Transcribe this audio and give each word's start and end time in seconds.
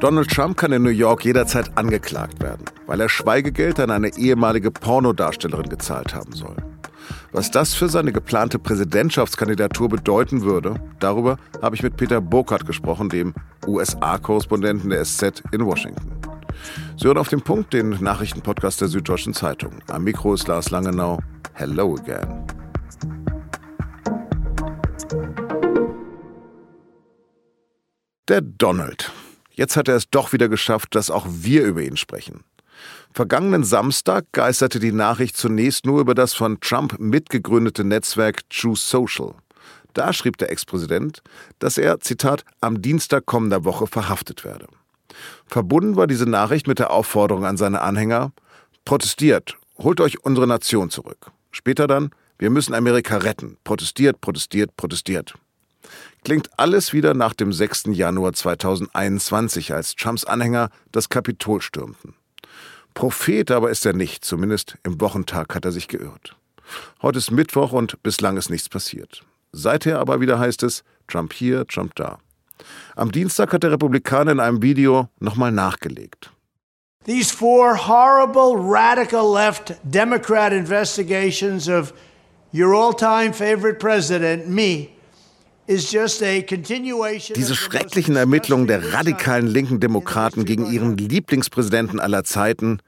Donald 0.00 0.30
Trump 0.30 0.56
kann 0.56 0.72
in 0.72 0.82
New 0.82 0.88
York 0.88 1.26
jederzeit 1.26 1.76
angeklagt 1.76 2.42
werden, 2.42 2.64
weil 2.86 3.02
er 3.02 3.10
Schweigegeld 3.10 3.78
an 3.80 3.90
eine 3.90 4.16
ehemalige 4.16 4.70
Pornodarstellerin 4.70 5.68
gezahlt 5.68 6.14
haben 6.14 6.32
soll. 6.32 6.56
Was 7.32 7.50
das 7.50 7.74
für 7.74 7.90
seine 7.90 8.10
geplante 8.10 8.58
Präsidentschaftskandidatur 8.58 9.90
bedeuten 9.90 10.40
würde, 10.40 10.76
darüber 11.00 11.36
habe 11.60 11.76
ich 11.76 11.82
mit 11.82 11.98
Peter 11.98 12.22
Burkhardt 12.22 12.66
gesprochen, 12.66 13.10
dem 13.10 13.34
USA-Korrespondenten 13.66 14.88
der 14.88 15.04
SZ 15.04 15.42
in 15.52 15.66
Washington. 15.66 16.12
Sie 16.96 17.06
hören 17.06 17.18
auf 17.18 17.28
den 17.28 17.42
Punkt 17.42 17.74
den 17.74 17.90
Nachrichtenpodcast 18.00 18.80
der 18.80 18.88
Süddeutschen 18.88 19.34
Zeitung. 19.34 19.80
Am 19.88 20.04
Mikro 20.04 20.32
ist 20.32 20.48
Lars 20.48 20.70
Langenau. 20.70 21.18
Hello 21.52 21.94
again. 21.96 22.46
Der 28.28 28.40
Donald. 28.40 29.12
Jetzt 29.60 29.76
hat 29.76 29.88
er 29.88 29.96
es 29.96 30.08
doch 30.08 30.32
wieder 30.32 30.48
geschafft, 30.48 30.94
dass 30.94 31.10
auch 31.10 31.26
wir 31.28 31.64
über 31.64 31.82
ihn 31.82 31.98
sprechen. 31.98 32.44
Vergangenen 33.12 33.62
Samstag 33.62 34.24
geisterte 34.32 34.80
die 34.80 34.90
Nachricht 34.90 35.36
zunächst 35.36 35.84
nur 35.84 36.00
über 36.00 36.14
das 36.14 36.32
von 36.32 36.58
Trump 36.60 36.98
mitgegründete 36.98 37.84
Netzwerk 37.84 38.48
True 38.48 38.74
Social. 38.74 39.34
Da 39.92 40.14
schrieb 40.14 40.38
der 40.38 40.50
Ex-Präsident, 40.50 41.22
dass 41.58 41.76
er, 41.76 42.00
Zitat, 42.00 42.46
am 42.62 42.80
Dienstag 42.80 43.26
kommender 43.26 43.66
Woche 43.66 43.86
verhaftet 43.86 44.46
werde. 44.46 44.66
Verbunden 45.44 45.94
war 45.94 46.06
diese 46.06 46.24
Nachricht 46.24 46.66
mit 46.66 46.78
der 46.78 46.90
Aufforderung 46.90 47.44
an 47.44 47.58
seine 47.58 47.82
Anhänger, 47.82 48.32
protestiert, 48.86 49.58
holt 49.76 50.00
euch 50.00 50.24
unsere 50.24 50.46
Nation 50.46 50.88
zurück. 50.88 51.32
Später 51.50 51.86
dann, 51.86 52.12
wir 52.38 52.48
müssen 52.48 52.72
Amerika 52.72 53.18
retten, 53.18 53.58
protestiert, 53.62 54.22
protestiert, 54.22 54.74
protestiert 54.78 55.34
klingt 56.24 56.50
alles 56.58 56.92
wieder 56.92 57.14
nach 57.14 57.34
dem 57.34 57.52
6. 57.52 57.84
Januar 57.92 58.32
2021, 58.32 59.72
als 59.72 59.94
Trumps 59.94 60.24
Anhänger 60.24 60.70
das 60.92 61.08
Kapitol 61.08 61.60
stürmten. 61.60 62.14
Prophet 62.94 63.50
aber 63.50 63.70
ist 63.70 63.86
er 63.86 63.92
nicht, 63.92 64.24
zumindest 64.24 64.76
im 64.82 65.00
Wochentag 65.00 65.54
hat 65.54 65.64
er 65.64 65.72
sich 65.72 65.88
geirrt. 65.88 66.36
Heute 67.02 67.18
ist 67.18 67.30
Mittwoch 67.30 67.72
und 67.72 68.02
bislang 68.02 68.36
ist 68.36 68.50
nichts 68.50 68.68
passiert. 68.68 69.24
Seither 69.52 69.98
aber 69.98 70.20
wieder 70.20 70.38
heißt 70.38 70.62
es 70.62 70.84
Trump 71.08 71.32
hier, 71.32 71.66
Trump 71.66 71.94
da. 71.96 72.18
Am 72.94 73.10
Dienstag 73.10 73.52
hat 73.52 73.62
der 73.62 73.72
Republikaner 73.72 74.32
in 74.32 74.40
einem 74.40 74.62
Video 74.62 75.08
nochmal 75.18 75.52
nachgelegt. 75.52 76.30
These 77.06 77.32
four 77.32 77.88
horrible 77.88 78.56
radical 78.56 79.32
left 79.32 79.74
Democrat 79.82 80.52
investigations 80.52 81.68
of 81.68 81.94
your 82.52 82.74
all-time 82.74 83.32
favorite 83.32 83.78
president, 83.78 84.48
me, 84.48 84.90
diese 85.68 87.54
schrecklichen 87.54 88.16
Ermittlungen 88.16 88.66
der 88.66 88.92
radikalen 88.92 89.46
linken 89.46 89.80
Demokraten 89.80 90.44
gegen 90.44 90.70
ihren 90.70 90.96
Lieblingspräsidenten 90.96 92.00
aller 92.00 92.24
Zeiten, 92.24 92.80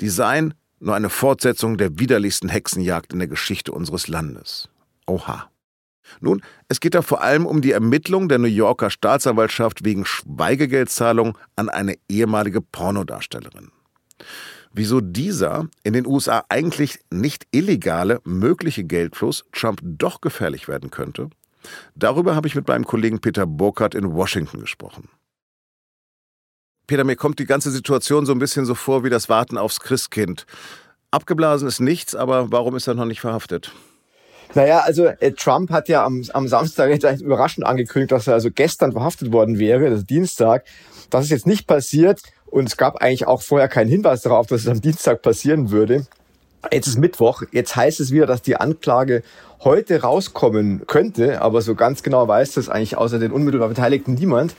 die 0.00 0.08
seien 0.08 0.54
nur 0.80 0.94
eine 0.94 1.10
Fortsetzung 1.10 1.76
der 1.76 1.98
widerlichsten 1.98 2.48
Hexenjagd 2.48 3.12
in 3.12 3.18
der 3.18 3.28
Geschichte 3.28 3.72
unseres 3.72 4.08
Landes. 4.08 4.68
Oha. 5.06 5.50
Nun, 6.20 6.42
es 6.68 6.80
geht 6.80 6.94
da 6.94 7.02
vor 7.02 7.22
allem 7.22 7.44
um 7.44 7.60
die 7.60 7.72
Ermittlung 7.72 8.28
der 8.28 8.38
New 8.38 8.46
Yorker 8.46 8.90
Staatsanwaltschaft 8.90 9.84
wegen 9.84 10.06
Schweigegeldzahlung 10.06 11.36
an 11.56 11.68
eine 11.68 11.96
ehemalige 12.08 12.60
Pornodarstellerin. 12.60 13.70
Wieso 14.72 15.00
dieser 15.00 15.68
in 15.82 15.92
den 15.92 16.06
USA 16.06 16.44
eigentlich 16.48 17.00
nicht 17.10 17.46
illegale 17.50 18.20
mögliche 18.24 18.84
Geldfluss 18.84 19.44
Trump 19.52 19.80
doch 19.82 20.20
gefährlich 20.20 20.68
werden 20.68 20.90
könnte? 20.90 21.30
Darüber 21.94 22.34
habe 22.34 22.46
ich 22.48 22.54
mit 22.54 22.68
meinem 22.68 22.84
Kollegen 22.84 23.20
Peter 23.20 23.46
Burkhardt 23.46 23.94
in 23.94 24.14
Washington 24.14 24.60
gesprochen. 24.60 25.08
Peter, 26.86 27.04
mir 27.04 27.16
kommt 27.16 27.38
die 27.38 27.46
ganze 27.46 27.70
Situation 27.70 28.24
so 28.24 28.32
ein 28.32 28.38
bisschen 28.38 28.64
so 28.64 28.74
vor 28.74 29.04
wie 29.04 29.10
das 29.10 29.28
Warten 29.28 29.58
aufs 29.58 29.80
Christkind. 29.80 30.46
Abgeblasen 31.10 31.68
ist 31.68 31.80
nichts, 31.80 32.14
aber 32.14 32.50
warum 32.50 32.76
ist 32.76 32.86
er 32.86 32.94
noch 32.94 33.04
nicht 33.04 33.20
verhaftet? 33.20 33.72
Naja, 34.54 34.80
also 34.80 35.06
äh, 35.06 35.32
Trump 35.32 35.70
hat 35.70 35.88
ja 35.88 36.04
am, 36.04 36.24
am 36.32 36.48
Samstag 36.48 36.90
jetzt 36.90 37.20
überraschend 37.20 37.66
angekündigt, 37.66 38.12
dass 38.12 38.26
er 38.26 38.34
also 38.34 38.50
gestern 38.50 38.92
verhaftet 38.92 39.32
worden 39.32 39.58
wäre, 39.58 39.90
das 39.90 40.04
Dienstag. 40.04 40.64
Das 41.10 41.24
ist 41.24 41.30
jetzt 41.30 41.46
nicht 41.46 41.66
passiert 41.66 42.22
und 42.46 42.66
es 42.66 42.76
gab 42.76 42.96
eigentlich 42.96 43.26
auch 43.26 43.42
vorher 43.42 43.68
keinen 43.68 43.88
Hinweis 43.88 44.22
darauf, 44.22 44.46
dass 44.46 44.62
es 44.62 44.68
am 44.68 44.80
Dienstag 44.80 45.22
passieren 45.22 45.70
würde. 45.70 46.06
Jetzt 46.72 46.88
ist 46.88 46.98
Mittwoch, 46.98 47.42
jetzt 47.52 47.76
heißt 47.76 48.00
es 48.00 48.10
wieder, 48.10 48.26
dass 48.26 48.42
die 48.42 48.56
Anklage 48.56 49.22
heute 49.60 50.02
rauskommen 50.02 50.86
könnte, 50.86 51.40
aber 51.40 51.62
so 51.62 51.74
ganz 51.74 52.02
genau 52.02 52.26
weiß 52.26 52.52
das 52.52 52.68
eigentlich 52.68 52.96
außer 52.96 53.18
den 53.18 53.32
unmittelbar 53.32 53.68
Beteiligten 53.68 54.14
niemand. 54.14 54.54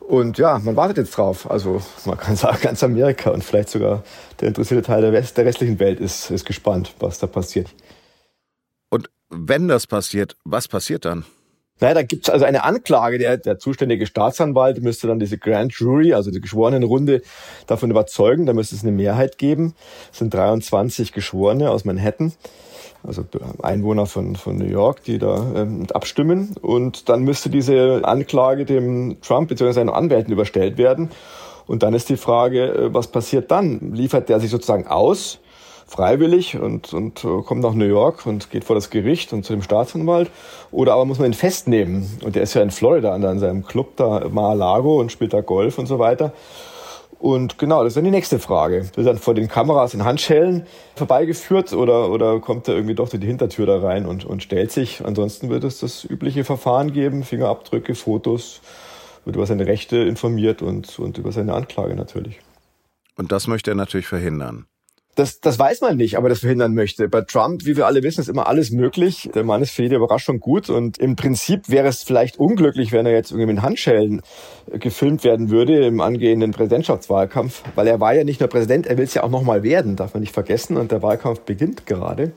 Und 0.00 0.38
ja, 0.38 0.58
man 0.58 0.76
wartet 0.76 0.98
jetzt 0.98 1.16
drauf. 1.16 1.50
Also 1.50 1.80
man 2.04 2.18
kann 2.18 2.36
sagen, 2.36 2.58
ganz 2.62 2.82
Amerika 2.82 3.30
und 3.30 3.44
vielleicht 3.44 3.70
sogar 3.70 4.02
der 4.40 4.48
interessierte 4.48 4.86
Teil 4.86 5.02
der, 5.02 5.12
West, 5.12 5.36
der 5.36 5.46
restlichen 5.46 5.78
Welt 5.78 6.00
ist, 6.00 6.30
ist 6.30 6.44
gespannt, 6.44 6.94
was 6.98 7.18
da 7.18 7.26
passiert. 7.26 7.68
Und 8.88 9.08
wenn 9.28 9.68
das 9.68 9.86
passiert, 9.86 10.36
was 10.44 10.68
passiert 10.68 11.04
dann? 11.04 11.24
Naja, 11.80 11.94
da 11.94 12.02
gibt's 12.02 12.30
also 12.30 12.44
eine 12.44 12.64
Anklage. 12.64 13.18
Der, 13.18 13.36
der 13.36 13.58
zuständige 13.58 14.06
Staatsanwalt 14.06 14.82
müsste 14.82 15.06
dann 15.06 15.18
diese 15.18 15.38
Grand 15.38 15.72
Jury, 15.72 16.14
also 16.14 16.30
die 16.30 16.40
Geschworenenrunde, 16.40 17.22
davon 17.66 17.90
überzeugen. 17.90 18.46
Da 18.46 18.52
müsste 18.52 18.76
es 18.76 18.82
eine 18.82 18.92
Mehrheit 18.92 19.38
geben. 19.38 19.74
Es 20.12 20.18
sind 20.18 20.32
23 20.32 21.12
Geschworene 21.12 21.70
aus 21.70 21.84
Manhattan 21.84 22.32
also 23.02 23.24
Einwohner 23.62 24.06
von, 24.06 24.36
von 24.36 24.56
New 24.56 24.66
York, 24.66 25.04
die 25.04 25.18
da 25.18 25.52
ähm, 25.56 25.86
abstimmen. 25.92 26.54
Und 26.60 27.08
dann 27.08 27.22
müsste 27.22 27.50
diese 27.50 28.02
Anklage 28.04 28.64
dem 28.64 29.20
Trump 29.22 29.48
bzw. 29.48 29.72
seinen 29.72 29.88
Anwälten 29.88 30.32
überstellt 30.32 30.78
werden. 30.78 31.10
Und 31.66 31.82
dann 31.82 31.94
ist 31.94 32.08
die 32.08 32.16
Frage, 32.16 32.64
äh, 32.64 32.94
was 32.94 33.08
passiert 33.08 33.50
dann? 33.50 33.92
Liefert 33.94 34.28
der 34.28 34.40
sich 34.40 34.50
sozusagen 34.50 34.86
aus, 34.86 35.38
freiwillig 35.90 36.56
und, 36.56 36.94
und 36.94 37.24
äh, 37.24 37.42
kommt 37.42 37.62
nach 37.62 37.74
New 37.74 37.84
York 37.84 38.24
und 38.24 38.50
geht 38.50 38.64
vor 38.64 38.76
das 38.76 38.90
Gericht 38.90 39.32
und 39.32 39.44
zu 39.44 39.52
dem 39.52 39.62
Staatsanwalt? 39.62 40.30
Oder 40.70 40.94
aber 40.94 41.04
muss 41.04 41.18
man 41.18 41.30
ihn 41.30 41.34
festnehmen? 41.34 42.08
Und 42.24 42.36
der 42.36 42.42
ist 42.42 42.54
ja 42.54 42.62
in 42.62 42.70
Florida 42.70 43.12
an 43.12 43.38
seinem 43.40 43.64
Club 43.64 43.96
da, 43.96 44.28
Mar-a-Lago 44.30 45.00
und 45.00 45.10
spielt 45.10 45.32
da 45.32 45.40
Golf 45.40 45.78
und 45.78 45.86
so 45.86 45.98
weiter. 45.98 46.32
Und 47.18 47.58
genau, 47.58 47.82
das 47.82 47.90
ist 47.90 47.96
dann 47.96 48.04
die 48.04 48.10
nächste 48.12 48.38
Frage. 48.38 48.88
Wird 48.94 49.06
dann 49.06 49.18
vor 49.18 49.34
den 49.34 49.48
Kameras 49.48 49.92
in 49.92 50.04
Handschellen 50.04 50.64
vorbeigeführt 50.94 51.72
oder, 51.72 52.08
oder 52.10 52.38
kommt 52.38 52.68
er 52.68 52.74
irgendwie 52.74 52.94
doch 52.94 53.08
durch 53.08 53.20
die 53.20 53.26
Hintertür 53.26 53.66
da 53.66 53.80
rein 53.80 54.06
und, 54.06 54.24
und 54.24 54.42
stellt 54.42 54.70
sich? 54.70 55.04
Ansonsten 55.04 55.50
wird 55.50 55.64
es 55.64 55.80
das 55.80 56.04
übliche 56.04 56.44
Verfahren 56.44 56.92
geben, 56.92 57.24
Fingerabdrücke, 57.24 57.94
Fotos, 57.94 58.62
wird 59.24 59.36
über 59.36 59.44
seine 59.44 59.66
Rechte 59.66 59.98
informiert 59.98 60.62
und, 60.62 60.98
und 60.98 61.18
über 61.18 61.32
seine 61.32 61.52
Anklage 61.52 61.94
natürlich. 61.94 62.40
Und 63.16 63.32
das 63.32 63.48
möchte 63.48 63.72
er 63.72 63.74
natürlich 63.74 64.06
verhindern. 64.06 64.64
Das, 65.16 65.40
das 65.40 65.58
weiß 65.58 65.80
man 65.80 65.96
nicht, 65.96 66.16
aber 66.16 66.28
das 66.28 66.38
verhindern 66.38 66.72
möchte. 66.72 67.08
Bei 67.08 67.22
Trump, 67.22 67.64
wie 67.64 67.76
wir 67.76 67.86
alle 67.86 68.02
wissen, 68.02 68.20
ist 68.20 68.28
immer 68.28 68.46
alles 68.46 68.70
möglich. 68.70 69.28
Der 69.34 69.42
Mann 69.42 69.60
ist 69.60 69.72
für 69.72 69.82
jede 69.82 69.96
Überraschung 69.96 70.38
gut 70.38 70.70
und 70.70 70.98
im 70.98 71.16
Prinzip 71.16 71.68
wäre 71.68 71.88
es 71.88 72.02
vielleicht 72.04 72.38
unglücklich, 72.38 72.92
wenn 72.92 73.06
er 73.06 73.12
jetzt 73.12 73.32
irgendwie 73.32 73.52
mit 73.52 73.62
Handschellen 73.62 74.22
gefilmt 74.70 75.24
werden 75.24 75.50
würde 75.50 75.84
im 75.84 76.00
angehenden 76.00 76.52
Präsidentschaftswahlkampf, 76.52 77.62
weil 77.74 77.88
er 77.88 77.98
war 77.98 78.14
ja 78.14 78.22
nicht 78.22 78.40
nur 78.40 78.48
Präsident, 78.48 78.86
er 78.86 78.98
will 78.98 79.04
es 79.04 79.14
ja 79.14 79.24
auch 79.24 79.30
nochmal 79.30 79.64
werden, 79.64 79.96
darf 79.96 80.14
man 80.14 80.20
nicht 80.20 80.32
vergessen 80.32 80.76
und 80.76 80.92
der 80.92 81.02
Wahlkampf 81.02 81.40
beginnt 81.40 81.86
gerade. 81.86 82.32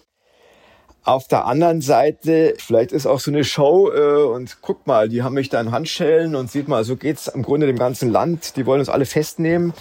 Auf 1.05 1.27
der 1.27 1.45
anderen 1.45 1.81
Seite, 1.81 2.53
vielleicht 2.57 2.91
ist 2.93 3.05
auch 3.05 3.19
so 3.19 3.29
eine 3.29 3.43
Show 3.43 3.91
äh, 3.91 4.23
und 4.23 4.59
guck 4.61 4.87
mal, 4.87 5.09
die 5.09 5.21
haben 5.21 5.33
mich 5.33 5.49
da 5.49 5.59
in 5.59 5.71
Handschellen 5.71 6.33
und 6.33 6.49
sieht 6.49 6.69
mal, 6.69 6.85
so 6.85 6.95
geht's 6.95 7.27
im 7.27 7.43
Grunde 7.43 7.67
dem 7.67 7.77
ganzen 7.77 8.09
Land, 8.09 8.55
die 8.55 8.65
wollen 8.65 8.79
uns 8.79 8.89
alle 8.89 9.05
festnehmen. 9.05 9.73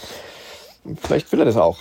Vielleicht 1.00 1.30
will 1.30 1.38
er 1.38 1.44
das 1.44 1.56
auch. 1.56 1.78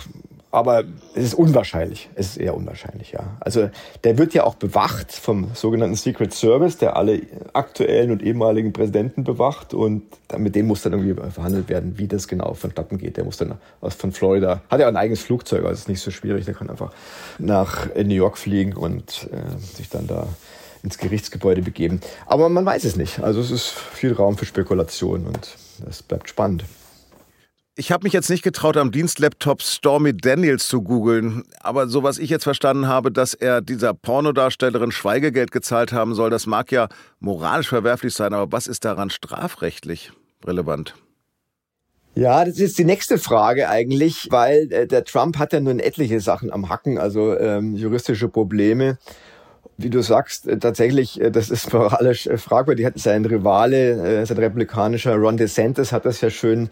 Aber 0.51 0.84
es 1.16 1.23
ist 1.23 1.34
unwahrscheinlich. 1.34 2.09
Es 2.16 2.31
ist 2.31 2.38
eher 2.38 2.56
unwahrscheinlich, 2.56 3.13
ja. 3.13 3.38
Also 3.39 3.69
der 4.03 4.17
wird 4.17 4.34
ja 4.34 4.44
auch 4.44 4.56
bewacht 4.56 5.13
vom 5.13 5.51
sogenannten 5.53 5.95
Secret 5.95 6.34
Service, 6.34 6.78
der 6.78 6.97
alle 6.97 7.22
aktuellen 7.53 8.12
und 8.12 8.22
ehemaligen 8.22 8.74
Präsidenten 8.74 9.24
bewacht. 9.24 9.74
Und 9.74 10.03
mit 10.38 10.56
dem 10.56 10.68
muss 10.68 10.81
dann 10.81 10.92
irgendwie 10.92 11.31
verhandelt 11.31 11.69
werden, 11.69 11.98
wie 11.98 12.07
das 12.07 12.27
genau 12.27 12.53
vonstatten 12.53 12.98
geht. 12.98 13.15
Der 13.15 13.24
muss 13.24 13.38
dann 13.38 13.56
aus 13.80 13.95
von 13.95 14.12
Florida, 14.12 14.62
hat 14.69 14.81
ja 14.81 14.89
ein 14.89 14.98
eigenes 14.98 15.21
Flugzeug, 15.21 15.63
also 15.63 15.74
ist 15.74 15.88
nicht 15.88 16.01
so 16.01 16.12
schwierig. 16.12 16.44
Der 16.44 16.54
kann 16.54 16.69
einfach 16.69 16.92
nach 17.39 17.88
New 17.95 18.13
York 18.13 18.38
fliegen 18.38 18.74
und 18.74 19.30
äh, 19.31 19.57
sich 19.77 19.89
dann 19.89 20.07
da 20.07 20.27
ins 20.83 20.97
Gerichtsgebäude 20.97 21.62
begeben. 21.62 22.01
Aber 22.25 22.50
man 22.50 22.65
weiß 22.65 22.83
es 22.83 22.97
nicht. 22.97 23.19
Also 23.19 23.39
es 23.39 23.51
ist 23.51 23.69
viel 23.69 24.12
Raum 24.13 24.38
für 24.38 24.45
Spekulation 24.45 25.27
und 25.27 25.56
es 25.88 26.04
bleibt 26.04 26.27
spannend. 26.27 26.65
Ich 27.81 27.92
habe 27.92 28.04
mich 28.04 28.13
jetzt 28.13 28.30
nicht 28.30 28.44
getraut, 28.44 28.78
am 28.78 28.92
Dienstlaptop 28.92 29.63
Stormy 29.63 30.16
Daniels 30.16 30.68
zu 30.68 30.83
googeln, 30.83 31.42
aber 31.62 31.88
so 31.88 32.04
was 32.04 32.19
ich 32.19 32.30
jetzt 32.30 32.44
verstanden 32.44 32.88
habe, 32.88 33.12
dass 33.12 33.33
er 33.33 33.60
dieser 33.62 33.95
Pornodarstellerin 33.95 34.92
Schweigegeld 34.92 35.51
gezahlt 35.51 35.92
haben 35.92 36.13
soll, 36.13 36.30
das 36.30 36.45
mag 36.45 36.72
ja 36.72 36.89
moralisch 37.19 37.69
verwerflich 37.69 38.13
sein, 38.13 38.36
aber 38.36 38.51
was 38.51 38.68
ist 38.68 38.86
daran 38.86 39.10
strafrechtlich 39.10 40.12
relevant? 40.45 40.94
Ja, 42.13 42.45
das 42.45 42.60
ist 42.60 42.78
die 42.78 42.86
nächste 42.86 43.18
Frage 43.18 43.68
eigentlich, 43.68 44.28
weil 44.30 44.72
äh, 44.72 44.86
der 44.86 45.04
Trump 45.04 45.39
hat 45.39 45.51
ja 45.51 45.60
nun 45.60 45.80
etliche 45.80 46.19
Sachen 46.19 46.54
am 46.54 46.69
Hacken, 46.69 47.00
also 47.00 47.36
ähm, 47.36 47.75
juristische 47.75 48.28
Probleme. 48.28 49.00
Wie 49.78 49.90
du 49.90 50.02
sagst, 50.02 50.48
äh, 50.48 50.58
tatsächlich, 50.58 51.19
äh, 51.19 51.31
das 51.31 51.50
ist 51.50 51.74
moralisch 51.74 52.28
äh, 52.28 52.38
fragwürdig. 52.38 52.88
Sein 52.96 53.25
Rivale, 53.25 54.25
sein 54.25 54.38
republikanischer 54.38 55.16
Ron 55.16 55.38
DeSantis 55.38 55.92
hat 55.92 56.06
das 56.06 56.22
ja 56.22 56.30
schön 56.30 56.69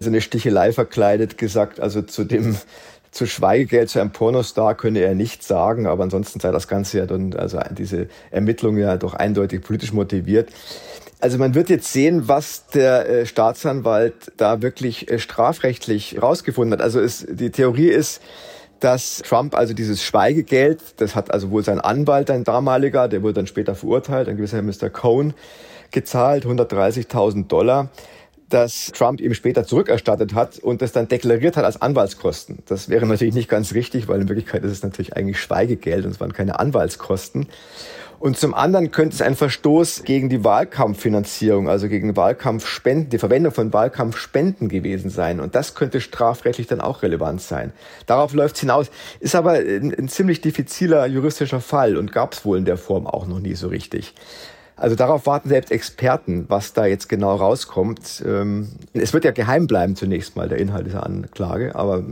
so 0.00 0.08
eine 0.08 0.20
Stichelei 0.20 0.72
verkleidet 0.72 1.38
gesagt. 1.38 1.80
Also 1.80 2.02
zu 2.02 2.24
dem 2.24 2.56
zu 3.10 3.26
Schweigegeld 3.26 3.90
zu 3.90 4.00
einem 4.00 4.10
Pornostar 4.10 4.74
könne 4.74 5.00
er 5.00 5.14
nichts 5.14 5.46
sagen, 5.46 5.86
aber 5.86 6.02
ansonsten 6.02 6.40
sei 6.40 6.50
das 6.50 6.66
Ganze 6.66 6.98
ja 6.98 7.06
dann, 7.06 7.34
also 7.34 7.60
diese 7.70 8.08
Ermittlung 8.30 8.78
ja 8.78 8.96
doch 8.96 9.12
eindeutig 9.12 9.60
politisch 9.60 9.92
motiviert. 9.92 10.48
Also 11.20 11.36
man 11.36 11.54
wird 11.54 11.68
jetzt 11.68 11.92
sehen, 11.92 12.26
was 12.26 12.66
der 12.68 13.08
äh, 13.08 13.26
Staatsanwalt 13.26 14.32
da 14.38 14.62
wirklich 14.62 15.08
strafrechtlich 15.18 16.20
rausgefunden 16.22 16.78
hat. 16.78 16.82
Also 16.82 17.00
es, 17.00 17.26
die 17.28 17.50
Theorie 17.50 17.90
ist, 17.90 18.22
dass 18.82 19.18
Trump 19.18 19.54
also 19.54 19.74
dieses 19.74 20.02
Schweigegeld, 20.02 20.80
das 20.96 21.14
hat 21.14 21.32
also 21.32 21.50
wohl 21.50 21.62
sein 21.62 21.80
Anwalt, 21.80 22.30
ein 22.30 22.44
damaliger, 22.44 23.08
der 23.08 23.22
wurde 23.22 23.34
dann 23.34 23.46
später 23.46 23.74
verurteilt, 23.74 24.28
ein 24.28 24.36
gewisser 24.36 24.60
Mr. 24.60 24.90
Cohn, 24.90 25.34
gezahlt, 25.90 26.46
130.000 26.46 27.46
Dollar 27.46 27.90
dass 28.52 28.92
Trump 28.92 29.20
ihm 29.20 29.32
später 29.32 29.64
zurückerstattet 29.64 30.34
hat 30.34 30.58
und 30.58 30.82
das 30.82 30.92
dann 30.92 31.08
deklariert 31.08 31.56
hat 31.56 31.64
als 31.64 31.80
Anwaltskosten. 31.80 32.58
Das 32.66 32.90
wäre 32.90 33.06
natürlich 33.06 33.34
nicht 33.34 33.48
ganz 33.48 33.72
richtig, 33.72 34.08
weil 34.08 34.20
in 34.20 34.28
Wirklichkeit 34.28 34.62
ist 34.62 34.72
es 34.72 34.82
natürlich 34.82 35.16
eigentlich 35.16 35.40
Schweigegeld 35.40 36.04
und 36.04 36.10
es 36.10 36.20
waren 36.20 36.34
keine 36.34 36.58
Anwaltskosten. 36.58 37.48
Und 38.22 38.38
zum 38.38 38.54
anderen 38.54 38.92
könnte 38.92 39.16
es 39.16 39.20
ein 39.20 39.34
Verstoß 39.34 40.04
gegen 40.04 40.28
die 40.28 40.44
Wahlkampffinanzierung, 40.44 41.68
also 41.68 41.88
gegen 41.88 42.16
Wahlkampfspenden, 42.16 43.10
die 43.10 43.18
Verwendung 43.18 43.52
von 43.52 43.72
Wahlkampfspenden 43.72 44.68
gewesen 44.68 45.10
sein. 45.10 45.40
Und 45.40 45.56
das 45.56 45.74
könnte 45.74 46.00
strafrechtlich 46.00 46.68
dann 46.68 46.80
auch 46.80 47.02
relevant 47.02 47.42
sein. 47.42 47.72
Darauf 48.06 48.32
läuft 48.32 48.54
es 48.54 48.60
hinaus. 48.60 48.92
Ist 49.18 49.34
aber 49.34 49.54
ein, 49.54 49.92
ein 49.92 50.08
ziemlich 50.08 50.40
diffiziler 50.40 51.04
juristischer 51.06 51.60
Fall 51.60 51.96
und 51.96 52.12
gab 52.12 52.34
es 52.34 52.44
wohl 52.44 52.58
in 52.58 52.64
der 52.64 52.76
Form 52.76 53.08
auch 53.08 53.26
noch 53.26 53.40
nie 53.40 53.56
so 53.56 53.66
richtig. 53.66 54.14
Also 54.76 54.94
darauf 54.94 55.26
warten 55.26 55.48
selbst 55.48 55.72
Experten, 55.72 56.44
was 56.46 56.74
da 56.74 56.86
jetzt 56.86 57.08
genau 57.08 57.34
rauskommt. 57.34 58.22
Ähm, 58.24 58.68
es 58.92 59.12
wird 59.12 59.24
ja 59.24 59.32
geheim 59.32 59.66
bleiben 59.66 59.96
zunächst 59.96 60.36
mal 60.36 60.48
der 60.48 60.58
Inhalt 60.58 60.86
dieser 60.86 61.04
Anklage, 61.04 61.74
aber 61.74 62.04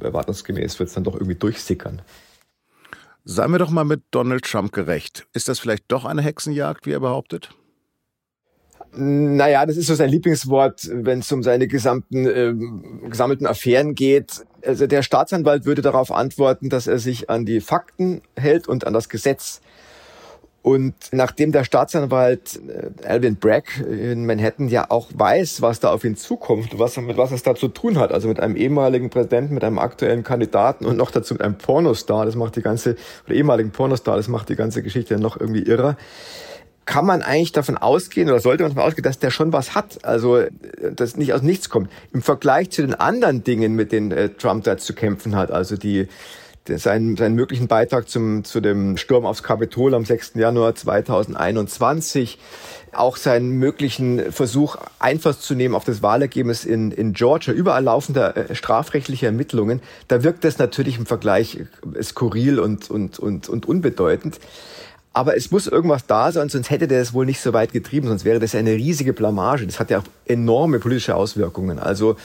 erwartungsgemäß 0.00 0.78
wird 0.78 0.88
es 0.88 0.94
dann 0.94 1.04
doch 1.04 1.12
irgendwie 1.12 1.34
durchsickern. 1.34 2.00
Seien 3.24 3.52
wir 3.52 3.58
doch 3.58 3.70
mal 3.70 3.84
mit 3.84 4.02
Donald 4.10 4.44
Trump 4.44 4.72
gerecht. 4.72 5.26
Ist 5.32 5.48
das 5.48 5.60
vielleicht 5.60 5.84
doch 5.88 6.04
eine 6.04 6.22
Hexenjagd, 6.22 6.86
wie 6.86 6.92
er 6.92 7.00
behauptet? 7.00 7.50
Naja, 8.94 9.64
das 9.64 9.76
ist 9.76 9.86
so 9.86 9.94
sein 9.94 10.10
Lieblingswort, 10.10 10.88
wenn 10.92 11.20
es 11.20 11.32
um 11.32 11.42
seine 11.42 11.66
gesamten 11.66 12.26
äh, 12.26 12.52
gesammelten 13.08 13.46
Affären 13.46 13.94
geht. 13.94 14.44
Also 14.66 14.86
der 14.86 15.02
Staatsanwalt 15.02 15.64
würde 15.64 15.80
darauf 15.80 16.12
antworten, 16.12 16.68
dass 16.68 16.88
er 16.88 16.98
sich 16.98 17.30
an 17.30 17.46
die 17.46 17.60
Fakten 17.60 18.20
hält 18.36 18.68
und 18.68 18.86
an 18.86 18.92
das 18.92 19.08
Gesetz. 19.08 19.62
Und 20.62 20.94
nachdem 21.10 21.50
der 21.50 21.64
Staatsanwalt 21.64 22.60
äh, 22.68 23.06
Alvin 23.06 23.36
Bragg 23.36 23.64
in 23.80 24.26
Manhattan 24.26 24.68
ja 24.68 24.86
auch 24.90 25.08
weiß, 25.12 25.60
was 25.60 25.80
da 25.80 25.92
auf 25.92 26.04
ihn 26.04 26.16
zukommt, 26.16 26.78
was, 26.78 26.96
mit 26.98 27.16
was 27.16 27.32
es 27.32 27.42
da 27.42 27.56
zu 27.56 27.66
tun 27.66 27.98
hat, 27.98 28.12
also 28.12 28.28
mit 28.28 28.38
einem 28.38 28.54
ehemaligen 28.54 29.10
Präsidenten, 29.10 29.54
mit 29.54 29.64
einem 29.64 29.80
aktuellen 29.80 30.22
Kandidaten 30.22 30.86
und 30.86 30.96
noch 30.96 31.10
dazu 31.10 31.34
mit 31.34 31.42
einem 31.42 31.58
Pornostar, 31.58 32.26
das 32.26 32.36
macht 32.36 32.54
die 32.54 32.62
ganze, 32.62 32.96
oder 33.26 33.34
ehemaligen 33.34 33.72
Pornostar, 33.72 34.16
das 34.16 34.28
macht 34.28 34.50
die 34.50 34.56
ganze 34.56 34.84
Geschichte 34.84 35.18
noch 35.18 35.38
irgendwie 35.38 35.62
irrer, 35.62 35.96
kann 36.84 37.06
man 37.06 37.22
eigentlich 37.22 37.52
davon 37.52 37.76
ausgehen 37.76 38.28
oder 38.28 38.38
sollte 38.38 38.62
man 38.62 38.72
davon 38.72 38.88
ausgehen, 38.88 39.04
dass 39.04 39.18
der 39.18 39.30
schon 39.30 39.52
was 39.52 39.74
hat, 39.74 40.04
also 40.04 40.36
äh, 40.36 40.50
das 40.94 41.16
nicht 41.16 41.32
aus 41.32 41.42
nichts 41.42 41.70
kommt. 41.70 41.90
Im 42.12 42.22
Vergleich 42.22 42.70
zu 42.70 42.82
den 42.82 42.94
anderen 42.94 43.42
Dingen, 43.42 43.74
mit 43.74 43.90
denen 43.90 44.12
äh, 44.12 44.28
Trump 44.28 44.62
da 44.62 44.76
zu 44.76 44.94
kämpfen 44.94 45.34
hat, 45.34 45.50
also 45.50 45.76
die 45.76 46.06
seinen, 46.68 47.16
seinen 47.16 47.34
möglichen 47.34 47.66
Beitrag 47.66 48.08
zum, 48.08 48.44
zu 48.44 48.60
dem 48.60 48.96
Sturm 48.96 49.26
aufs 49.26 49.42
Kapitol 49.42 49.94
am 49.94 50.04
6. 50.04 50.32
Januar 50.34 50.74
2021, 50.74 52.38
auch 52.92 53.16
seinen 53.16 53.52
möglichen 53.52 54.32
Versuch, 54.32 54.76
Einfluss 54.98 55.40
zu 55.40 55.54
nehmen 55.54 55.74
auf 55.74 55.84
das 55.84 56.02
Wahlergebnis 56.02 56.64
in, 56.64 56.92
in 56.92 57.14
Georgia, 57.14 57.52
überall 57.52 57.84
laufende 57.84 58.36
äh, 58.36 58.54
strafrechtliche 58.54 59.26
Ermittlungen, 59.26 59.80
da 60.08 60.22
wirkt 60.22 60.44
das 60.44 60.58
natürlich 60.58 60.98
im 60.98 61.06
Vergleich 61.06 61.58
äh, 61.94 62.02
skurril 62.02 62.60
und, 62.60 62.90
und, 62.90 63.18
und, 63.18 63.48
und 63.48 63.66
unbedeutend. 63.66 64.38
Aber 65.14 65.36
es 65.36 65.50
muss 65.50 65.66
irgendwas 65.66 66.06
da 66.06 66.32
sein, 66.32 66.48
sonst 66.48 66.70
hätte 66.70 66.88
der 66.88 67.02
es 67.02 67.12
wohl 67.12 67.26
nicht 67.26 67.40
so 67.40 67.52
weit 67.52 67.72
getrieben, 67.72 68.08
sonst 68.08 68.24
wäre 68.24 68.40
das 68.40 68.54
eine 68.54 68.72
riesige 68.72 69.12
Blamage. 69.12 69.66
Das 69.66 69.78
hat 69.78 69.90
ja 69.90 69.98
auch 69.98 70.04
enorme 70.24 70.78
politische 70.78 71.14
Auswirkungen. 71.14 71.78
Also 71.78 72.16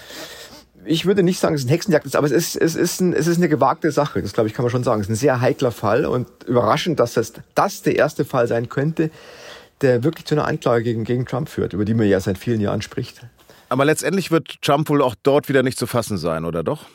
ich 0.88 1.06
würde 1.06 1.24
nicht 1.24 1.40
sagen, 1.40 1.56
es 1.56 1.66
ein 1.66 1.70
Hexenjagd 1.70 2.06
ist, 2.06 2.16
aber 2.16 2.26
es 2.28 2.32
ist, 2.32 2.56
es 2.56 2.76
ist, 2.76 3.02
ein, 3.02 3.14
es 3.14 3.28
ist 3.28 3.38
eine 3.38 3.50
gewagte 3.50 3.92
Sache. 3.92 4.22
Das 4.22 4.34
glaube 4.34 4.48
ich, 4.48 4.54
kann 4.54 4.64
man 4.64 4.72
schon 4.72 4.84
sagen. 4.84 5.02
Es 5.02 5.08
ist 5.08 5.12
ein 5.12 5.16
sehr 5.16 5.42
heikler 5.42 5.72
Fall 5.72 6.06
und 6.06 6.28
überraschend, 6.46 7.00
dass 7.00 7.14
das, 7.14 7.34
das 7.56 7.82
der 7.82 7.96
erste 7.96 8.26
Fall 8.26 8.48
sein 8.48 8.70
könnte, 8.70 9.12
der 9.82 10.04
wirklich 10.04 10.26
zu 10.26 10.36
einer 10.36 10.48
Anklage 10.48 10.84
gegen, 10.84 11.04
gegen 11.04 11.26
Trump 11.26 11.50
führt, 11.50 11.74
über 11.74 11.86
die 11.86 11.94
man 11.94 12.08
ja 12.08 12.20
seit 12.20 12.38
vielen 12.38 12.62
Jahren 12.62 12.82
spricht. 12.82 13.22
Aber 13.70 13.86
letztendlich 13.86 14.32
wird 14.32 14.62
Trump 14.62 14.90
wohl 14.90 15.02
auch 15.02 15.16
dort 15.22 15.50
wieder 15.50 15.62
nicht 15.62 15.78
zu 15.78 15.88
fassen 15.88 16.18
sein, 16.18 16.46
oder 16.46 16.64
doch? 16.64 16.86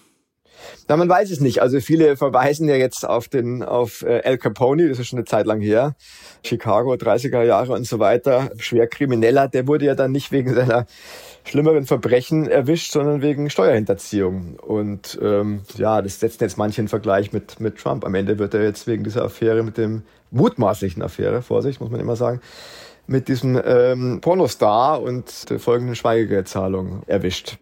Na, 0.89 0.97
man 0.97 1.09
weiß 1.09 1.31
es 1.31 1.41
nicht. 1.41 1.61
Also 1.61 1.81
viele 1.81 2.17
verweisen 2.17 2.69
ja 2.69 2.77
jetzt 2.77 3.05
auf 3.07 3.29
den, 3.29 3.63
auf 3.63 4.03
äh, 4.03 4.23
Al 4.25 4.39
Capone, 4.39 4.89
das 4.89 4.99
ist 4.99 5.09
schon 5.09 5.19
eine 5.19 5.27
Zeit 5.27 5.47
lang 5.47 5.61
her. 5.61 5.95
Chicago, 6.45 6.93
30er 6.93 7.43
Jahre 7.43 7.73
und 7.73 7.87
so 7.87 7.99
weiter. 7.99 8.51
Schwer 8.59 8.87
Krimineller, 8.87 9.49
der 9.49 9.67
wurde 9.67 9.87
ja 9.87 9.95
dann 9.95 10.13
nicht 10.13 10.33
wegen 10.33 10.55
seiner 10.55 10.87
schlimmeren 11.45 11.87
Verbrechen 11.87 12.49
erwischt, 12.49 12.93
sondern 12.93 13.23
wegen 13.23 13.51
Steuerhinterziehung. 13.51 14.57
Und 14.57 15.19
ähm, 15.23 15.63
ja, 15.77 16.03
das 16.03 16.21
setzt 16.21 16.41
jetzt 16.41 16.59
manchen 16.59 16.89
Vergleich 16.89 17.33
mit, 17.33 17.61
mit 17.61 17.79
Trump. 17.79 18.05
Am 18.05 18.15
Ende 18.15 18.39
wird 18.39 18.55
er 18.55 18.63
jetzt 18.63 18.87
wegen 18.87 19.05
dieser 19.05 19.25
Affäre 19.25 19.63
mit 19.63 19.79
dem 19.79 20.03
mutmaßlichen 20.31 21.03
Affäre, 21.03 21.43
Vorsicht, 21.43 21.81
muss 21.81 21.91
man 21.91 22.01
immer 22.01 22.17
sagen, 22.17 22.41
mit 23.07 23.29
diesem 23.29 23.61
ähm, 23.65 24.21
Pornostar 24.21 25.03
und 25.03 25.51
der 25.51 25.59
folgenden 25.59 25.97
Schweigegeldzahlung 25.97 27.03
erwischt. 27.07 27.59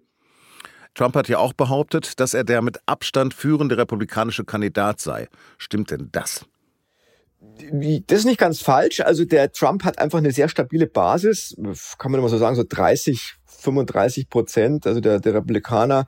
Trump 0.94 1.14
hat 1.14 1.28
ja 1.28 1.38
auch 1.38 1.52
behauptet, 1.52 2.20
dass 2.20 2.34
er 2.34 2.44
der 2.44 2.62
mit 2.62 2.80
Abstand 2.86 3.32
führende 3.32 3.76
republikanische 3.76 4.44
Kandidat 4.44 5.00
sei. 5.00 5.28
Stimmt 5.56 5.90
denn 5.90 6.08
das? 6.12 6.44
Das 8.06 8.18
ist 8.20 8.24
nicht 8.26 8.38
ganz 8.38 8.60
falsch. 8.60 9.00
Also 9.00 9.24
der 9.24 9.52
Trump 9.52 9.84
hat 9.84 9.98
einfach 9.98 10.18
eine 10.18 10.32
sehr 10.32 10.48
stabile 10.48 10.86
Basis, 10.86 11.56
kann 11.98 12.12
man 12.12 12.20
immer 12.20 12.28
so 12.28 12.38
sagen, 12.38 12.56
so 12.56 12.64
30, 12.68 13.36
35 13.58 14.28
Prozent. 14.30 14.86
Also 14.86 15.00
der, 15.00 15.20
der 15.20 15.34
Republikaner 15.34 16.06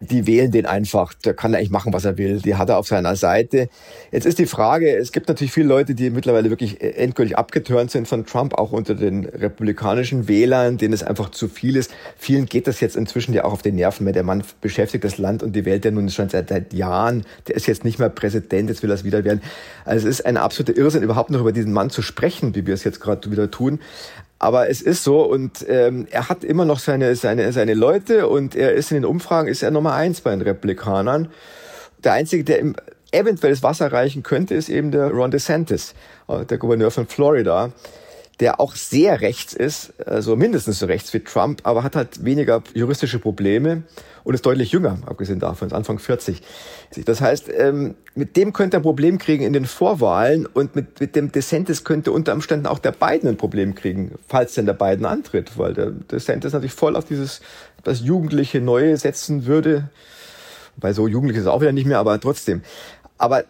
die 0.00 0.26
wählen 0.26 0.50
den 0.50 0.66
einfach. 0.66 1.14
Der 1.14 1.34
kann 1.34 1.54
eigentlich 1.54 1.70
machen, 1.70 1.92
was 1.92 2.04
er 2.04 2.18
will. 2.18 2.40
Die 2.40 2.56
hat 2.56 2.68
er 2.68 2.78
auf 2.78 2.86
seiner 2.86 3.16
Seite. 3.16 3.68
Jetzt 4.12 4.26
ist 4.26 4.38
die 4.38 4.46
Frage, 4.46 4.94
es 4.96 5.12
gibt 5.12 5.28
natürlich 5.28 5.52
viele 5.52 5.68
Leute, 5.68 5.94
die 5.94 6.10
mittlerweile 6.10 6.50
wirklich 6.50 6.80
endgültig 6.80 7.36
abgeturnt 7.36 7.90
sind 7.90 8.08
von 8.08 8.26
Trump, 8.26 8.54
auch 8.54 8.72
unter 8.72 8.94
den 8.94 9.24
republikanischen 9.24 10.28
Wählern, 10.28 10.78
denen 10.78 10.94
es 10.94 11.02
einfach 11.02 11.30
zu 11.30 11.48
viel 11.48 11.76
ist. 11.76 11.90
Vielen 12.16 12.46
geht 12.46 12.66
das 12.66 12.80
jetzt 12.80 12.96
inzwischen 12.96 13.32
ja 13.32 13.44
auch 13.44 13.52
auf 13.52 13.62
den 13.62 13.76
Nerven, 13.76 14.06
weil 14.06 14.12
der 14.12 14.22
Mann 14.22 14.42
beschäftigt 14.60 15.04
das 15.04 15.18
Land 15.18 15.42
und 15.42 15.54
die 15.54 15.64
Welt 15.64 15.84
ja 15.84 15.90
nun 15.90 16.08
schon 16.10 16.28
seit, 16.28 16.48
seit 16.48 16.72
Jahren. 16.72 17.24
Der 17.48 17.56
ist 17.56 17.66
jetzt 17.66 17.84
nicht 17.84 17.98
mehr 17.98 18.08
Präsident, 18.08 18.68
jetzt 18.68 18.82
will 18.82 18.90
er 18.90 18.94
es 18.94 19.04
wieder 19.04 19.24
werden. 19.24 19.40
Also 19.84 20.08
es 20.08 20.18
ist 20.18 20.26
ein 20.26 20.36
absoluter 20.36 20.76
Irrsinn, 20.76 21.02
überhaupt 21.02 21.30
noch 21.30 21.40
über 21.40 21.52
diesen 21.52 21.72
Mann 21.72 21.90
zu 21.90 22.02
sprechen, 22.02 22.54
wie 22.54 22.66
wir 22.66 22.74
es 22.74 22.84
jetzt 22.84 23.00
gerade 23.00 23.30
wieder 23.30 23.50
tun. 23.50 23.80
Aber 24.38 24.68
es 24.68 24.82
ist 24.82 25.02
so 25.02 25.22
und 25.22 25.64
ähm, 25.68 26.06
er 26.10 26.28
hat 26.28 26.44
immer 26.44 26.64
noch 26.64 26.78
seine, 26.78 27.16
seine, 27.16 27.52
seine 27.52 27.74
Leute 27.74 28.28
und 28.28 28.54
er 28.54 28.74
ist 28.74 28.90
in 28.90 28.96
den 28.96 29.04
Umfragen, 29.04 29.48
ist 29.48 29.62
er 29.62 29.70
Nummer 29.70 29.94
eins 29.94 30.20
bei 30.20 30.30
den 30.30 30.42
Republikanern. 30.42 31.28
Der 32.04 32.12
Einzige, 32.12 32.44
der 32.44 32.60
ihm 32.60 32.76
eventuell 33.12 33.52
das 33.52 33.62
Wasser 33.62 33.90
reichen 33.92 34.22
könnte, 34.22 34.54
ist 34.54 34.68
eben 34.68 34.90
der 34.90 35.10
Ron 35.10 35.30
DeSantis, 35.30 35.94
äh, 36.28 36.44
der 36.44 36.58
Gouverneur 36.58 36.90
von 36.90 37.06
Florida 37.06 37.72
der 38.40 38.60
auch 38.60 38.74
sehr 38.74 39.20
rechts 39.22 39.54
ist, 39.54 39.94
also 40.06 40.36
mindestens 40.36 40.78
so 40.78 40.86
rechts 40.86 41.12
wie 41.14 41.20
Trump, 41.20 41.60
aber 41.62 41.82
hat 41.82 41.96
halt 41.96 42.24
weniger 42.24 42.62
juristische 42.74 43.18
Probleme 43.18 43.84
und 44.24 44.34
ist 44.34 44.44
deutlich 44.44 44.72
jünger, 44.72 44.98
abgesehen 45.06 45.40
davon, 45.40 45.68
ist 45.68 45.74
Anfang 45.74 45.98
40. 45.98 46.42
Das 47.06 47.20
heißt, 47.22 47.48
ähm, 47.56 47.94
mit 48.14 48.36
dem 48.36 48.52
könnte 48.52 48.76
er 48.76 48.80
ein 48.80 48.82
Problem 48.82 49.18
kriegen 49.18 49.44
in 49.44 49.54
den 49.54 49.64
Vorwahlen 49.64 50.44
und 50.44 50.76
mit, 50.76 51.00
mit 51.00 51.16
dem 51.16 51.32
DeSantis 51.32 51.84
könnte 51.84 52.12
unter 52.12 52.34
Umständen 52.34 52.66
auch 52.66 52.78
der 52.78 52.92
Biden 52.92 53.28
ein 53.28 53.36
Problem 53.38 53.74
kriegen, 53.74 54.12
falls 54.28 54.54
denn 54.54 54.66
der 54.66 54.74
Biden 54.74 55.06
antritt, 55.06 55.56
weil 55.56 55.72
der 55.72 55.90
DeSantis 55.90 56.52
natürlich 56.52 56.74
voll 56.74 56.94
auf 56.96 57.06
dieses 57.06 57.40
das 57.84 58.00
jugendliche 58.00 58.60
Neue 58.60 58.96
setzen 58.96 59.46
würde. 59.46 59.88
Weil 60.76 60.92
so 60.92 61.08
jugendlich 61.08 61.38
ist 61.38 61.46
er 61.46 61.52
auch 61.52 61.60
wieder 61.62 61.72
nicht 61.72 61.86
mehr, 61.86 61.98
aber 61.98 62.20
trotzdem. 62.20 62.62
Aber 63.16 63.44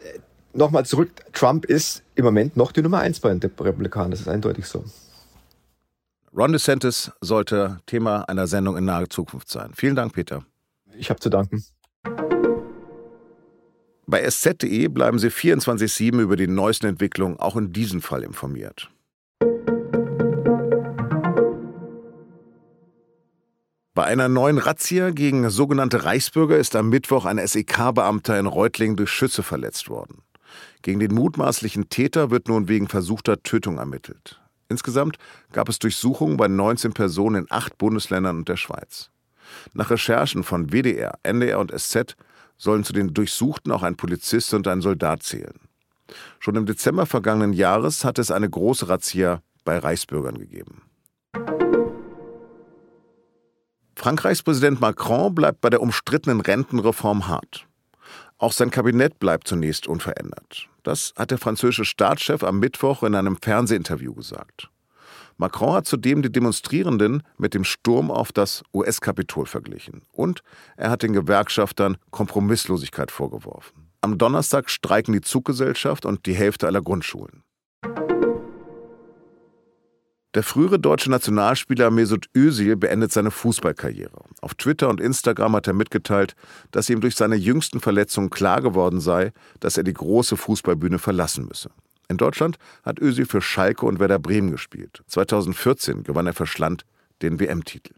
nochmal 0.56 0.86
zurück, 0.86 1.10
Trump 1.32 1.64
ist 1.64 2.02
im 2.14 2.24
Moment 2.24 2.56
noch 2.56 2.72
die 2.72 2.82
Nummer 2.82 3.00
eins 3.00 3.20
bei 3.20 3.32
den 3.32 3.40
Republikanern, 3.40 4.10
das 4.10 4.20
ist 4.20 4.28
eindeutig 4.28 4.66
so. 4.66 4.84
Ron 6.36 6.52
DeSantis 6.52 7.10
sollte 7.20 7.78
Thema 7.86 8.28
einer 8.28 8.46
Sendung 8.46 8.76
in 8.76 8.84
naher 8.84 9.08
Zukunft 9.08 9.48
sein. 9.48 9.70
Vielen 9.74 9.96
Dank, 9.96 10.12
Peter. 10.12 10.44
Ich 10.98 11.08
habe 11.08 11.20
zu 11.20 11.30
danken. 11.30 11.64
Bei 14.06 14.22
sz.de 14.22 14.88
bleiben 14.88 15.18
Sie 15.18 15.28
24-7 15.28 16.20
über 16.20 16.36
die 16.36 16.46
neuesten 16.46 16.86
Entwicklungen 16.86 17.40
auch 17.40 17.56
in 17.56 17.72
diesem 17.72 18.02
Fall 18.02 18.22
informiert. 18.22 18.90
Bei 23.94 24.04
einer 24.04 24.28
neuen 24.28 24.58
Razzia 24.58 25.10
gegen 25.10 25.48
sogenannte 25.48 26.04
Reichsbürger 26.04 26.58
ist 26.58 26.76
am 26.76 26.90
Mittwoch 26.90 27.24
ein 27.24 27.44
SEK-Beamter 27.44 28.38
in 28.38 28.44
Reutlingen 28.44 28.94
durch 28.94 29.08
Schüsse 29.10 29.42
verletzt 29.42 29.88
worden. 29.88 30.22
Gegen 30.82 31.00
den 31.00 31.14
mutmaßlichen 31.14 31.88
Täter 31.88 32.30
wird 32.30 32.48
nun 32.48 32.68
wegen 32.68 32.88
versuchter 32.88 33.42
Tötung 33.42 33.78
ermittelt. 33.78 34.40
Insgesamt 34.68 35.18
gab 35.52 35.68
es 35.68 35.78
Durchsuchungen 35.78 36.36
bei 36.36 36.48
19 36.48 36.92
Personen 36.92 37.44
in 37.44 37.46
acht 37.50 37.78
Bundesländern 37.78 38.38
und 38.38 38.48
der 38.48 38.56
Schweiz. 38.56 39.10
Nach 39.74 39.90
Recherchen 39.90 40.42
von 40.42 40.72
WDR, 40.72 41.18
NDR 41.22 41.60
und 41.60 41.72
SZ 41.76 42.16
sollen 42.56 42.84
zu 42.84 42.92
den 42.92 43.14
Durchsuchten 43.14 43.70
auch 43.70 43.82
ein 43.82 43.96
Polizist 43.96 44.54
und 44.54 44.66
ein 44.66 44.80
Soldat 44.80 45.22
zählen. 45.22 45.60
Schon 46.38 46.56
im 46.56 46.66
Dezember 46.66 47.06
vergangenen 47.06 47.52
Jahres 47.52 48.04
hat 48.04 48.18
es 48.18 48.30
eine 48.30 48.48
große 48.48 48.88
Razzia 48.88 49.42
bei 49.64 49.78
Reichsbürgern 49.78 50.38
gegeben. 50.38 50.82
Frankreichs 53.96 54.42
Präsident 54.42 54.80
Macron 54.80 55.34
bleibt 55.34 55.60
bei 55.60 55.70
der 55.70 55.80
umstrittenen 55.80 56.40
Rentenreform 56.40 57.28
hart. 57.28 57.66
Auch 58.38 58.52
sein 58.52 58.70
Kabinett 58.70 59.18
bleibt 59.18 59.48
zunächst 59.48 59.86
unverändert. 59.86 60.68
Das 60.82 61.14
hat 61.16 61.30
der 61.30 61.38
französische 61.38 61.84
Staatschef 61.84 62.44
am 62.44 62.58
Mittwoch 62.58 63.02
in 63.02 63.14
einem 63.14 63.38
Fernsehinterview 63.40 64.14
gesagt. 64.14 64.68
Macron 65.38 65.74
hat 65.74 65.86
zudem 65.86 66.22
die 66.22 66.32
Demonstrierenden 66.32 67.22
mit 67.38 67.54
dem 67.54 67.64
Sturm 67.64 68.10
auf 68.10 68.32
das 68.32 68.62
US-Kapitol 68.72 69.46
verglichen. 69.46 70.02
Und 70.12 70.42
er 70.76 70.90
hat 70.90 71.02
den 71.02 71.12
Gewerkschaftern 71.12 71.96
Kompromisslosigkeit 72.10 73.10
vorgeworfen. 73.10 73.88
Am 74.00 74.18
Donnerstag 74.18 74.70
streiken 74.70 75.12
die 75.12 75.20
Zuggesellschaft 75.20 76.06
und 76.06 76.26
die 76.26 76.34
Hälfte 76.34 76.66
aller 76.66 76.82
Grundschulen. 76.82 77.42
Der 80.36 80.42
frühere 80.42 80.78
deutsche 80.78 81.10
Nationalspieler 81.10 81.90
Mesut 81.90 82.28
Özil 82.36 82.76
beendet 82.76 83.10
seine 83.10 83.30
Fußballkarriere. 83.30 84.22
Auf 84.42 84.54
Twitter 84.54 84.90
und 84.90 85.00
Instagram 85.00 85.56
hat 85.56 85.66
er 85.66 85.72
mitgeteilt, 85.72 86.36
dass 86.72 86.90
ihm 86.90 87.00
durch 87.00 87.16
seine 87.16 87.36
jüngsten 87.36 87.80
Verletzungen 87.80 88.28
klar 88.28 88.60
geworden 88.60 89.00
sei, 89.00 89.32
dass 89.60 89.78
er 89.78 89.82
die 89.82 89.94
große 89.94 90.36
Fußballbühne 90.36 90.98
verlassen 90.98 91.46
müsse. 91.46 91.70
In 92.10 92.18
Deutschland 92.18 92.58
hat 92.82 93.00
Özil 93.00 93.24
für 93.24 93.40
Schalke 93.40 93.86
und 93.86 93.98
Werder 93.98 94.18
Bremen 94.18 94.50
gespielt. 94.50 95.02
2014 95.06 96.02
gewann 96.02 96.26
er 96.26 96.34
für 96.34 96.46
den 97.22 97.40
WM-Titel. 97.40 97.94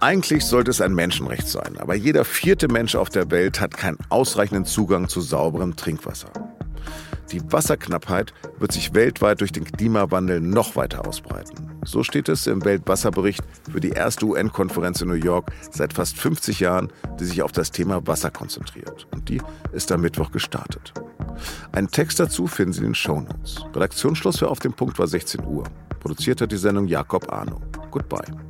Eigentlich 0.00 0.44
sollte 0.44 0.70
es 0.70 0.80
ein 0.80 0.94
Menschenrecht 0.94 1.48
sein, 1.48 1.76
aber 1.78 1.96
jeder 1.96 2.24
vierte 2.24 2.68
Mensch 2.68 2.94
auf 2.94 3.08
der 3.08 3.30
Welt 3.32 3.60
hat 3.60 3.76
keinen 3.76 3.98
ausreichenden 4.10 4.64
Zugang 4.64 5.08
zu 5.08 5.20
sauberem 5.20 5.74
Trinkwasser. 5.74 6.30
Die 7.32 7.42
Wasserknappheit 7.52 8.32
wird 8.58 8.72
sich 8.72 8.94
weltweit 8.94 9.40
durch 9.40 9.52
den 9.52 9.64
Klimawandel 9.64 10.40
noch 10.40 10.76
weiter 10.76 11.06
ausbreiten. 11.06 11.72
So 11.84 12.02
steht 12.02 12.28
es 12.28 12.46
im 12.46 12.64
Weltwasserbericht 12.64 13.42
für 13.70 13.80
die 13.80 13.90
erste 13.90 14.24
UN-Konferenz 14.26 15.00
in 15.00 15.08
New 15.08 15.14
York 15.14 15.50
seit 15.70 15.92
fast 15.92 16.16
50 16.16 16.60
Jahren, 16.60 16.92
die 17.18 17.24
sich 17.24 17.42
auf 17.42 17.52
das 17.52 17.70
Thema 17.70 18.06
Wasser 18.06 18.30
konzentriert. 18.30 19.06
Und 19.10 19.28
die 19.28 19.42
ist 19.72 19.90
am 19.92 20.00
Mittwoch 20.00 20.30
gestartet. 20.30 20.94
Einen 21.72 21.90
Text 21.90 22.20
dazu 22.20 22.46
finden 22.46 22.72
Sie 22.72 22.80
in 22.80 22.86
den 22.86 22.94
Show 22.94 23.20
Notes. 23.20 23.64
Redaktionsschluss 23.74 24.38
für 24.38 24.48
Auf 24.48 24.60
dem 24.60 24.72
Punkt 24.72 24.98
war 24.98 25.06
16 25.06 25.44
Uhr. 25.44 25.64
Produziert 26.00 26.40
hat 26.40 26.52
die 26.52 26.56
Sendung 26.56 26.86
Jakob 26.86 27.30
Arno. 27.32 27.60
Goodbye. 27.90 28.47